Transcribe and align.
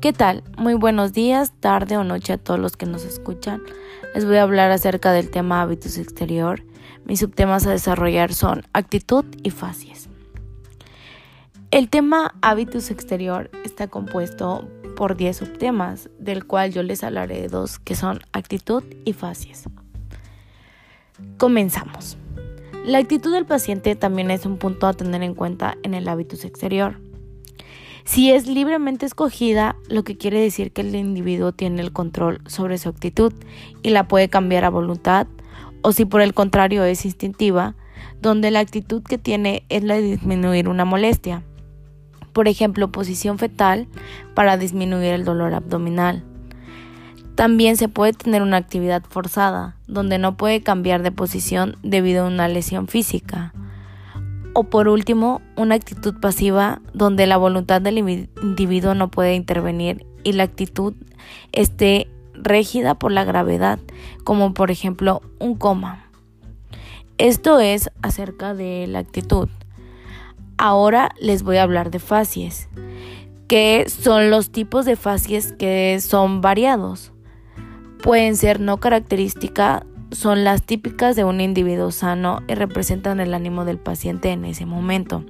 ¿Qué 0.00 0.14
tal? 0.14 0.42
Muy 0.56 0.72
buenos 0.72 1.12
días, 1.12 1.52
tarde 1.60 1.98
o 1.98 2.04
noche 2.04 2.32
a 2.32 2.38
todos 2.38 2.58
los 2.58 2.74
que 2.74 2.86
nos 2.86 3.04
escuchan. 3.04 3.60
Les 4.14 4.24
voy 4.24 4.36
a 4.36 4.44
hablar 4.44 4.70
acerca 4.70 5.12
del 5.12 5.30
tema 5.30 5.60
hábitos 5.60 5.98
exterior. 5.98 6.62
Mis 7.04 7.20
subtemas 7.20 7.66
a 7.66 7.72
desarrollar 7.72 8.32
son 8.32 8.62
actitud 8.72 9.26
y 9.42 9.50
facies. 9.50 10.08
El 11.70 11.90
tema 11.90 12.34
hábitos 12.40 12.90
exterior 12.90 13.50
está 13.62 13.88
compuesto 13.88 14.66
por 14.96 15.18
10 15.18 15.36
subtemas, 15.36 16.08
del 16.18 16.46
cual 16.46 16.72
yo 16.72 16.82
les 16.82 17.04
hablaré 17.04 17.42
de 17.42 17.48
dos 17.48 17.78
que 17.78 17.94
son 17.94 18.20
actitud 18.32 18.82
y 19.04 19.12
facies. 19.12 19.64
Comenzamos. 21.36 22.16
La 22.86 22.96
actitud 22.96 23.34
del 23.34 23.44
paciente 23.44 23.96
también 23.96 24.30
es 24.30 24.46
un 24.46 24.56
punto 24.56 24.86
a 24.86 24.94
tener 24.94 25.22
en 25.22 25.34
cuenta 25.34 25.76
en 25.82 25.92
el 25.92 26.08
hábitus 26.08 26.46
exterior. 26.46 27.09
Si 28.04 28.30
es 28.30 28.46
libremente 28.46 29.06
escogida, 29.06 29.76
lo 29.88 30.04
que 30.04 30.16
quiere 30.16 30.40
decir 30.40 30.72
que 30.72 30.80
el 30.80 30.94
individuo 30.94 31.52
tiene 31.52 31.82
el 31.82 31.92
control 31.92 32.40
sobre 32.46 32.78
su 32.78 32.88
actitud 32.88 33.32
y 33.82 33.90
la 33.90 34.08
puede 34.08 34.28
cambiar 34.28 34.64
a 34.64 34.70
voluntad, 34.70 35.26
o 35.82 35.92
si 35.92 36.04
por 36.04 36.20
el 36.20 36.34
contrario 36.34 36.84
es 36.84 37.04
instintiva, 37.04 37.74
donde 38.20 38.50
la 38.50 38.60
actitud 38.60 39.02
que 39.02 39.18
tiene 39.18 39.64
es 39.68 39.84
la 39.84 39.94
de 39.94 40.02
disminuir 40.02 40.68
una 40.68 40.84
molestia. 40.84 41.42
Por 42.32 42.48
ejemplo, 42.48 42.92
posición 42.92 43.38
fetal 43.38 43.88
para 44.34 44.56
disminuir 44.56 45.12
el 45.12 45.24
dolor 45.24 45.54
abdominal. 45.54 46.24
También 47.34 47.76
se 47.76 47.88
puede 47.88 48.12
tener 48.12 48.42
una 48.42 48.58
actividad 48.58 49.02
forzada, 49.08 49.76
donde 49.86 50.18
no 50.18 50.36
puede 50.36 50.62
cambiar 50.62 51.02
de 51.02 51.12
posición 51.12 51.76
debido 51.82 52.24
a 52.24 52.28
una 52.28 52.48
lesión 52.48 52.86
física. 52.86 53.52
O 54.52 54.64
por 54.64 54.88
último, 54.88 55.40
una 55.56 55.76
actitud 55.76 56.14
pasiva 56.20 56.80
donde 56.92 57.26
la 57.26 57.36
voluntad 57.36 57.80
del 57.80 57.98
individuo 57.98 58.94
no 58.94 59.10
puede 59.10 59.34
intervenir 59.34 60.06
y 60.24 60.32
la 60.32 60.42
actitud 60.42 60.94
esté 61.52 62.08
rígida 62.34 62.98
por 62.98 63.12
la 63.12 63.24
gravedad, 63.24 63.78
como 64.24 64.54
por 64.54 64.70
ejemplo 64.70 65.22
un 65.38 65.54
coma. 65.54 66.06
Esto 67.18 67.60
es 67.60 67.90
acerca 68.02 68.54
de 68.54 68.86
la 68.88 69.00
actitud. 69.00 69.48
Ahora 70.56 71.10
les 71.20 71.42
voy 71.42 71.58
a 71.58 71.62
hablar 71.62 71.90
de 71.90 71.98
facies, 71.98 72.68
que 73.46 73.86
son 73.88 74.30
los 74.30 74.50
tipos 74.50 74.84
de 74.84 74.96
facies 74.96 75.52
que 75.52 76.00
son 76.00 76.40
variados. 76.40 77.12
Pueden 78.02 78.36
ser 78.36 78.60
no 78.60 78.78
característica 78.78 79.86
son 80.10 80.44
las 80.44 80.62
típicas 80.62 81.16
de 81.16 81.24
un 81.24 81.40
individuo 81.40 81.90
sano 81.90 82.42
y 82.48 82.54
representan 82.54 83.20
el 83.20 83.34
ánimo 83.34 83.64
del 83.64 83.78
paciente 83.78 84.30
en 84.30 84.44
ese 84.44 84.66
momento. 84.66 85.24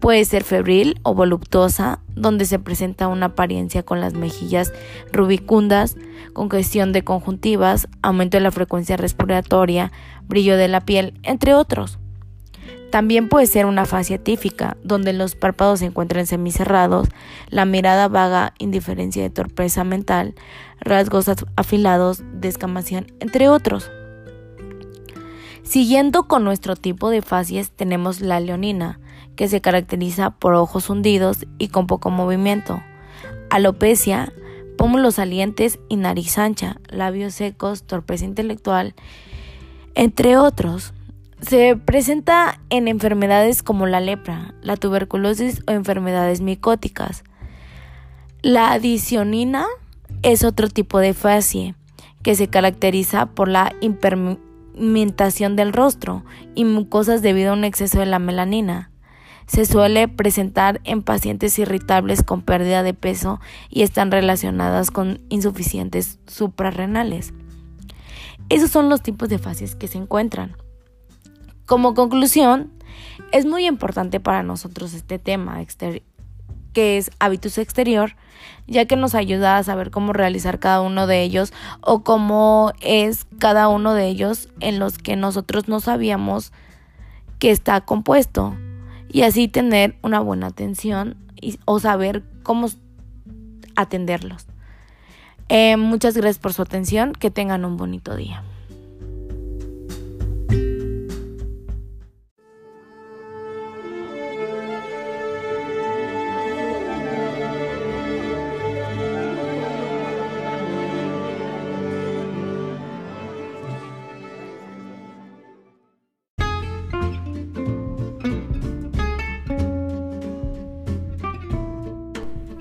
Puede 0.00 0.24
ser 0.26 0.44
febril 0.44 1.00
o 1.02 1.14
voluptuosa, 1.14 2.00
donde 2.14 2.44
se 2.44 2.58
presenta 2.58 3.08
una 3.08 3.26
apariencia 3.26 3.84
con 3.84 4.00
las 4.00 4.12
mejillas 4.12 4.72
rubicundas, 5.12 5.96
congestión 6.34 6.92
de 6.92 7.04
conjuntivas, 7.04 7.88
aumento 8.02 8.36
de 8.36 8.42
la 8.42 8.50
frecuencia 8.50 8.98
respiratoria, 8.98 9.92
brillo 10.26 10.56
de 10.56 10.68
la 10.68 10.82
piel, 10.82 11.18
entre 11.22 11.54
otros. 11.54 11.98
También 12.90 13.28
puede 13.28 13.46
ser 13.46 13.66
una 13.66 13.86
fase 13.86 14.14
atípica, 14.14 14.76
donde 14.84 15.12
los 15.12 15.34
párpados 15.34 15.80
se 15.80 15.86
encuentran 15.86 16.26
semicerrados, 16.26 17.08
la 17.48 17.64
mirada 17.64 18.08
vaga, 18.08 18.54
indiferencia 18.58 19.22
de 19.22 19.30
torpeza 19.30 19.82
mental, 19.84 20.34
rasgos 20.80 21.28
afilados, 21.56 22.22
descamación, 22.34 23.06
entre 23.20 23.48
otros. 23.48 23.90
Siguiendo 25.64 26.28
con 26.28 26.44
nuestro 26.44 26.76
tipo 26.76 27.10
de 27.10 27.22
facies 27.22 27.70
tenemos 27.70 28.20
la 28.20 28.38
leonina, 28.38 29.00
que 29.34 29.48
se 29.48 29.60
caracteriza 29.60 30.30
por 30.30 30.54
ojos 30.54 30.90
hundidos 30.90 31.46
y 31.58 31.68
con 31.68 31.86
poco 31.86 32.10
movimiento, 32.10 32.82
alopecia, 33.50 34.32
pómulos 34.76 35.16
salientes 35.16 35.78
y 35.88 35.96
nariz 35.96 36.38
ancha, 36.38 36.76
labios 36.88 37.34
secos, 37.34 37.84
torpeza 37.84 38.24
intelectual, 38.24 38.94
entre 39.94 40.36
otros. 40.36 40.92
Se 41.46 41.76
presenta 41.76 42.58
en 42.70 42.88
enfermedades 42.88 43.62
como 43.62 43.86
la 43.86 44.00
lepra, 44.00 44.54
la 44.62 44.76
tuberculosis 44.76 45.62
o 45.66 45.72
enfermedades 45.72 46.40
micóticas. 46.40 47.22
La 48.40 48.72
adicionina 48.72 49.66
es 50.22 50.42
otro 50.42 50.68
tipo 50.68 51.00
de 51.00 51.12
facie 51.12 51.74
que 52.22 52.34
se 52.34 52.48
caracteriza 52.48 53.26
por 53.26 53.48
la 53.48 53.74
hiperpigmentación 53.82 55.54
del 55.54 55.74
rostro 55.74 56.24
y 56.54 56.64
mucosas 56.64 57.20
debido 57.20 57.50
a 57.50 57.54
un 57.54 57.64
exceso 57.64 57.98
de 57.98 58.06
la 58.06 58.18
melanina. 58.18 58.90
Se 59.46 59.66
suele 59.66 60.08
presentar 60.08 60.80
en 60.84 61.02
pacientes 61.02 61.58
irritables 61.58 62.22
con 62.22 62.40
pérdida 62.40 62.82
de 62.82 62.94
peso 62.94 63.38
y 63.68 63.82
están 63.82 64.10
relacionadas 64.10 64.90
con 64.90 65.20
insuficientes 65.28 66.18
suprarrenales. 66.26 67.34
Esos 68.48 68.70
son 68.70 68.88
los 68.88 69.02
tipos 69.02 69.28
de 69.28 69.38
facies 69.38 69.74
que 69.74 69.88
se 69.88 69.98
encuentran. 69.98 70.56
Como 71.66 71.94
conclusión, 71.94 72.70
es 73.32 73.46
muy 73.46 73.66
importante 73.66 74.20
para 74.20 74.42
nosotros 74.42 74.94
este 74.94 75.18
tema 75.18 75.64
que 76.72 76.98
es 76.98 77.10
hábitos 77.20 77.58
exterior, 77.58 78.16
ya 78.66 78.84
que 78.84 78.96
nos 78.96 79.14
ayuda 79.14 79.56
a 79.56 79.62
saber 79.62 79.90
cómo 79.90 80.12
realizar 80.12 80.58
cada 80.58 80.80
uno 80.80 81.06
de 81.06 81.22
ellos 81.22 81.52
o 81.80 82.02
cómo 82.02 82.72
es 82.80 83.26
cada 83.38 83.68
uno 83.68 83.94
de 83.94 84.08
ellos 84.08 84.48
en 84.60 84.78
los 84.78 84.98
que 84.98 85.16
nosotros 85.16 85.68
no 85.68 85.80
sabíamos 85.80 86.52
que 87.38 87.50
está 87.50 87.80
compuesto 87.80 88.54
y 89.08 89.22
así 89.22 89.48
tener 89.48 89.96
una 90.02 90.20
buena 90.20 90.48
atención 90.48 91.16
o 91.64 91.78
saber 91.78 92.24
cómo 92.42 92.68
atenderlos. 93.76 94.46
Eh, 95.48 95.76
muchas 95.76 96.16
gracias 96.16 96.38
por 96.38 96.52
su 96.52 96.62
atención, 96.62 97.12
que 97.12 97.30
tengan 97.30 97.64
un 97.64 97.76
bonito 97.76 98.16
día. 98.16 98.42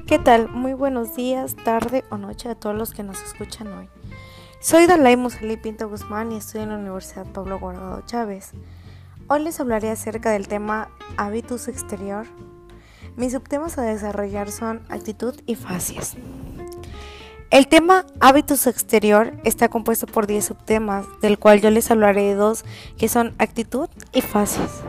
¿Qué 0.08 0.20
tal? 0.20 0.50
Muy 0.50 0.74
buenos 0.74 1.16
días, 1.16 1.56
tarde 1.56 2.04
o 2.10 2.18
noche 2.18 2.50
a 2.50 2.56
todos 2.56 2.76
los 2.76 2.94
que 2.94 3.04
nos 3.04 3.24
escuchan 3.24 3.72
hoy. 3.72 3.88
Soy 4.60 4.86
Dalai 4.86 5.16
Musalí 5.16 5.56
Pinto 5.56 5.88
Guzmán 5.88 6.34
y 6.34 6.38
estoy 6.38 6.62
en 6.62 6.70
la 6.70 6.78
Universidad 6.78 7.26
Pablo 7.26 7.58
Guardado 7.58 8.02
Chávez. 8.06 8.52
Hoy 9.30 9.44
les 9.44 9.62
hablaré 9.62 9.90
acerca 9.90 10.32
del 10.32 10.50
tema 10.50 10.90
hábitus 11.16 11.70
exterior. 11.70 12.28
Mis 13.16 13.32
subtemas 13.32 13.78
a 13.78 13.84
desarrollar 13.84 14.52
son 14.52 14.82
actitud 14.90 15.36
y 15.46 15.56
facies. 15.56 16.18
El 17.50 17.68
tema 17.68 18.06
hábitus 18.20 18.68
exterior 18.68 19.34
está 19.46 19.70
compuesto 19.70 20.06
por 20.06 20.28
10 20.28 20.44
subtemas, 20.44 21.06
del 21.22 21.40
cual 21.40 21.62
yo 21.62 21.70
les 21.70 21.90
hablaré 21.90 22.24
de 22.24 22.36
dos 22.36 22.66
que 22.98 23.08
son 23.08 23.36
actitud 23.38 23.88
y 24.12 24.20
facies. 24.20 24.82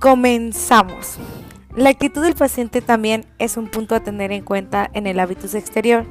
Comenzamos. 0.00 1.18
La 1.76 1.90
actitud 1.90 2.22
del 2.22 2.34
paciente 2.34 2.80
también 2.80 3.26
es 3.38 3.58
un 3.58 3.68
punto 3.68 3.94
a 3.94 4.00
tener 4.00 4.32
en 4.32 4.42
cuenta 4.42 4.90
en 4.94 5.06
el 5.06 5.20
hábitus 5.20 5.54
exterior. 5.54 6.06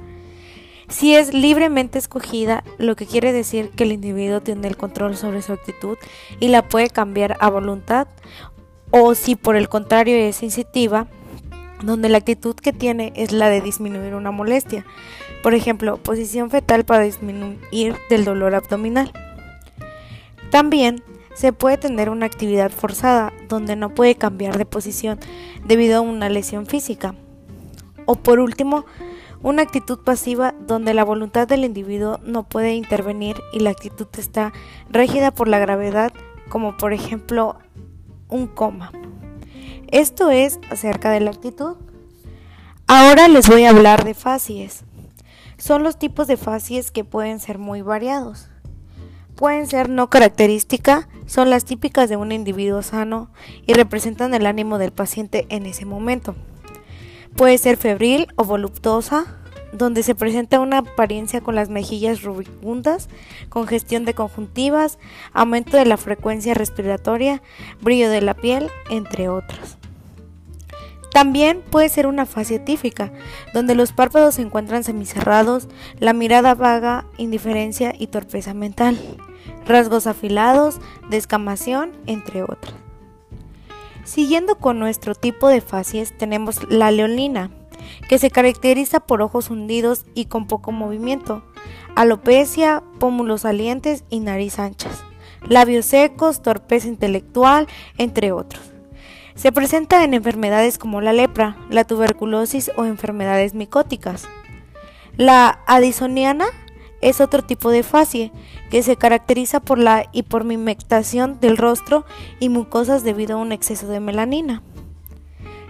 Si 0.90 1.16
es 1.16 1.34
libremente 1.34 1.98
escogida, 1.98 2.64
lo 2.78 2.96
que 2.96 3.08
quiere 3.08 3.34
decir 3.34 3.72
que 3.72 3.86
el 3.86 3.92
individuo 3.92 4.42
tiene 4.42 4.68
el 4.68 4.78
control 4.78 5.18
sobre 5.18 5.42
su 5.42 5.54
actitud 5.54 5.98
y 6.40 6.50
la 6.50 6.62
puede 6.70 6.92
cambiar 6.92 7.36
a 7.40 7.50
voluntad, 7.50 8.08
o 8.92 9.16
si 9.16 9.36
por 9.36 9.56
el 9.56 9.68
contrario 9.68 10.16
es 10.16 10.36
sensitiva, 10.36 11.08
donde 11.82 12.10
la 12.10 12.20
actitud 12.20 12.56
que 12.56 12.72
tiene 12.72 13.12
es 13.16 13.32
la 13.32 13.50
de 13.50 13.62
disminuir 13.62 14.14
una 14.14 14.30
molestia. 14.30 14.86
Por 15.42 15.56
ejemplo, 15.56 15.98
posición 15.98 16.52
fetal 16.52 16.86
para 16.86 17.04
disminuir 17.04 17.96
del 18.12 18.24
dolor 18.24 18.54
abdominal. 18.54 19.12
También 20.52 21.02
se 21.36 21.54
puede 21.54 21.78
tener 21.78 22.10
una 22.10 22.26
actividad 22.26 22.72
forzada 22.72 23.34
donde 23.48 23.76
no 23.76 23.94
puede 23.94 24.16
cambiar 24.16 24.58
de 24.58 24.66
posición 24.66 25.20
debido 25.66 25.98
a 25.98 26.02
una 26.02 26.30
lesión 26.30 26.66
física. 26.66 27.14
O 28.06 28.16
por 28.16 28.40
último, 28.40 28.86
una 29.42 29.62
actitud 29.62 30.00
pasiva 30.00 30.56
donde 30.60 30.94
la 30.94 31.04
voluntad 31.04 31.48
del 31.48 31.66
individuo 31.66 32.20
no 32.24 32.44
puede 32.44 32.74
intervenir 32.74 33.36
y 33.54 33.60
la 33.60 33.70
actitud 33.70 34.08
está 34.18 34.54
rígida 34.90 35.32
por 35.32 35.48
la 35.48 35.60
gravedad, 35.60 36.14
como 36.50 36.78
por 36.78 36.94
ejemplo 36.94 37.58
un 38.30 38.48
coma. 38.48 38.92
Esto 39.88 40.32
es 40.32 40.60
acerca 40.72 41.12
de 41.12 41.20
la 41.20 41.32
actitud. 41.32 41.76
Ahora 42.88 43.28
les 43.28 43.48
voy 43.50 43.66
a 43.66 43.72
hablar 43.72 44.04
de 44.04 44.14
facies. 44.14 44.84
Son 45.58 45.84
los 45.84 46.00
tipos 46.00 46.28
de 46.28 46.38
facies 46.38 46.92
que 46.92 47.04
pueden 47.04 47.40
ser 47.40 47.60
muy 47.60 47.82
variados. 47.82 48.50
Pueden 49.36 49.68
ser 49.68 49.90
no 49.90 50.10
característica, 50.10 51.10
son 51.26 51.50
las 51.50 51.66
típicas 51.66 52.08
de 52.08 52.16
un 52.16 52.32
individuo 52.32 52.82
sano 52.82 53.30
y 53.66 53.74
representan 53.74 54.34
el 54.34 54.46
ánimo 54.46 54.78
del 54.78 54.92
paciente 54.92 55.46
en 55.50 55.66
ese 55.66 55.86
momento. 55.86 56.36
Puede 57.36 57.58
ser 57.58 57.76
febril 57.76 58.28
o 58.38 58.46
voluptuosa, 58.46 59.26
donde 59.74 60.04
se 60.04 60.16
presenta 60.16 60.62
una 60.62 60.78
apariencia 60.78 61.42
con 61.42 61.54
las 61.54 61.68
mejillas 61.68 62.24
rubicundas, 62.24 63.10
congestión 63.50 64.06
de 64.06 64.14
conjuntivas, 64.14 65.00
aumento 65.34 65.76
de 65.76 65.86
la 65.86 65.98
frecuencia 65.98 66.54
respiratoria, 66.54 67.42
brillo 67.82 68.10
de 68.10 68.22
la 68.22 68.36
piel, 68.36 68.70
entre 68.90 69.28
otros. 69.28 69.78
También 71.16 71.62
puede 71.62 71.88
ser 71.88 72.08
una 72.08 72.26
fase 72.26 72.60
típica, 72.60 73.14
donde 73.54 73.74
los 73.74 73.94
párpados 73.94 74.36
se 74.36 74.42
encuentran 74.42 74.84
semicerrados, 74.84 75.70
la 75.98 76.12
mirada 76.12 76.56
vaga, 76.56 77.06
indiferencia 77.18 77.96
y 77.98 78.08
torpeza 78.08 78.54
mental, 78.54 79.00
rasgos 79.66 80.08
afilados, 80.08 80.82
descamación, 81.10 81.94
entre 82.06 82.44
otros. 82.44 82.76
Siguiendo 84.04 84.56
con 84.58 84.78
nuestro 84.78 85.16
tipo 85.16 85.48
de 85.48 85.62
facies 85.62 86.18
tenemos 86.18 86.70
la 86.70 86.92
leonina, 86.92 87.50
que 88.10 88.20
se 88.20 88.30
caracteriza 88.30 89.00
por 89.00 89.22
ojos 89.22 89.50
hundidos 89.50 90.04
y 90.16 90.26
con 90.26 90.48
poco 90.48 90.74
movimiento, 90.74 91.44
alopecia, 91.96 92.84
pómulos 93.00 93.44
salientes 93.44 94.04
y 94.10 94.20
nariz 94.20 94.60
anchas, 94.60 95.06
labios 95.48 95.86
secos, 95.86 96.42
torpeza 96.42 96.90
intelectual, 96.90 97.70
entre 97.98 98.34
otros. 98.34 98.75
Se 99.36 99.52
presenta 99.52 100.04
en 100.04 100.14
enfermedades 100.14 100.78
como 100.78 101.02
la 101.02 101.14
lepra, 101.14 101.58
la 101.70 101.84
tuberculosis 101.84 102.72
o 102.78 102.86
enfermedades 102.86 103.54
micóticas. 103.54 104.28
La 105.18 105.60
adisoniana 105.68 106.46
es 107.02 107.22
otro 107.22 107.44
tipo 107.44 107.70
de 107.70 107.84
facie 107.84 108.32
que 108.72 108.82
se 108.82 108.96
caracteriza 108.96 109.60
por 109.60 109.78
la 109.78 110.06
hipormimectación 110.14 111.40
del 111.40 111.58
rostro 111.58 112.06
y 112.40 112.50
mucosas 112.50 113.04
debido 113.04 113.38
a 113.38 113.42
un 113.42 113.52
exceso 113.52 113.88
de 113.88 114.00
melanina. 114.00 114.64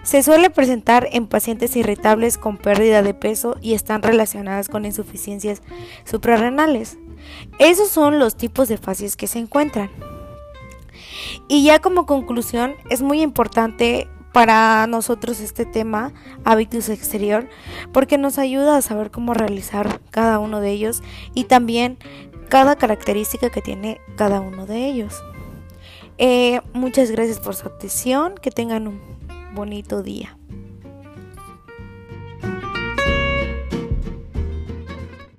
Se 0.03 0.21
suele 0.21 0.51
presentar 0.51 1.09
en 1.11 1.25
pacientes 1.25 1.75
irritables 1.75 2.37
con 2.37 2.57
pérdida 2.57 3.01
de 3.01 3.15
peso 3.15 3.57
y 3.59 3.73
están 3.73 4.03
relacionadas 4.03 4.69
con 4.69 4.85
insuficiencias 4.85 5.63
suprarrenales. 6.03 6.99
Esos 7.57 7.89
son 7.89 8.19
los 8.19 8.37
tipos 8.37 8.67
de 8.67 8.77
facies 8.77 9.15
que 9.15 9.25
se 9.25 9.39
encuentran. 9.39 9.89
Y 11.47 11.63
ya 11.63 11.79
como 11.79 12.05
conclusión, 12.05 12.75
es 12.89 13.01
muy 13.01 13.21
importante 13.21 14.07
para 14.33 14.85
nosotros 14.87 15.39
este 15.39 15.65
tema, 15.65 16.11
hábitos 16.43 16.89
exterior, 16.89 17.47
porque 17.93 18.17
nos 18.17 18.37
ayuda 18.37 18.75
a 18.75 18.81
saber 18.81 19.09
cómo 19.09 19.33
realizar 19.33 20.01
cada 20.11 20.39
uno 20.39 20.59
de 20.59 20.71
ellos 20.71 21.03
y 21.33 21.45
también 21.45 21.97
cada 22.49 22.75
característica 22.75 23.49
que 23.49 23.61
tiene 23.61 24.01
cada 24.17 24.41
uno 24.41 24.65
de 24.65 24.87
ellos. 24.87 25.23
Eh, 26.17 26.61
muchas 26.73 27.11
gracias 27.11 27.39
por 27.39 27.55
su 27.55 27.67
atención, 27.67 28.35
que 28.35 28.51
tengan 28.51 28.87
un 28.87 29.01
bonito 29.53 30.03
día. 30.03 30.37